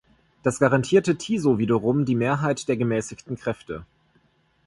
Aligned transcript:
Das 0.41 0.57
garantierte 0.57 1.15
Tiso 1.15 1.59
wiederum 1.59 2.05
die 2.05 2.15
Mehrheit 2.15 2.67
der 2.67 2.75
gemäßigten 2.75 3.35
Kräfte. 3.37 3.85